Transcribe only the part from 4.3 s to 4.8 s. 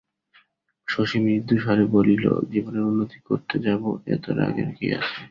রাগের